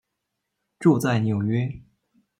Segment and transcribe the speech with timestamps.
[0.79, 1.79] 住在纽约。